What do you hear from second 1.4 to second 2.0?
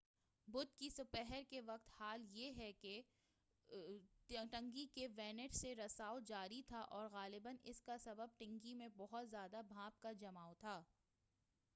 کے وقت کا